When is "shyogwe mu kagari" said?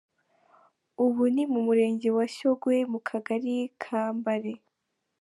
2.33-3.55